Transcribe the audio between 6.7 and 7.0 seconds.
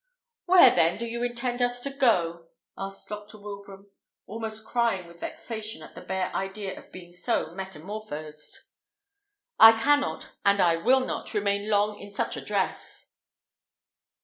of